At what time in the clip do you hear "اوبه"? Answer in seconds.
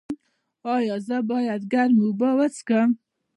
2.07-2.29